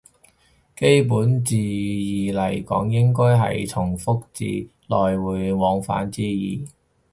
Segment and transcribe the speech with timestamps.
[0.75, 6.65] 基本字義嚟講應該係從復字，來回往返之意